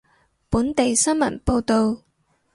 [0.49, 2.01] 本地新聞報道